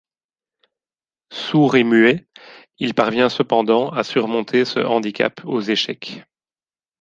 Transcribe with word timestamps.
Sourd 1.31 1.75
et 1.75 1.83
muet, 1.83 2.25
il 2.79 2.95
parvient 2.95 3.29
cependant 3.29 3.91
à 3.91 4.03
surmonter 4.03 4.65
ce 4.65 4.79
handicap 4.79 5.39
aux 5.45 5.61
échecs. 5.61 6.23